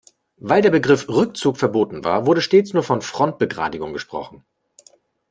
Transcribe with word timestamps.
Weil 0.37 0.63
der 0.63 0.71
Begriff 0.71 1.07
Rückzug 1.09 1.57
verboten 1.57 2.03
war, 2.03 2.25
wurde 2.25 2.41
stets 2.41 2.73
nur 2.73 2.81
von 2.81 3.03
Frontbegradigung 3.03 3.93
gesprochen. 3.93 4.43